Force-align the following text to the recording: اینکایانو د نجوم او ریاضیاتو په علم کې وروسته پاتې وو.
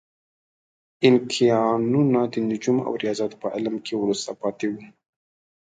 اینکایانو 1.03 2.01
د 2.33 2.35
نجوم 2.49 2.77
او 2.87 2.91
ریاضیاتو 3.03 3.39
په 3.43 3.47
علم 3.55 3.75
کې 3.85 3.93
وروسته 3.97 4.29
پاتې 4.41 4.67
وو. 4.71 4.81